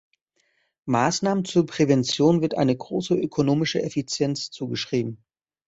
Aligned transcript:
Maßnahmen 0.87 1.45
zur 1.45 1.67
Prävention 1.67 2.41
wird 2.41 2.55
eine 2.57 2.75
große 2.75 3.13
ökonomische 3.13 3.83
Effizienz 3.83 4.49
zugeschrieben. 4.49 5.23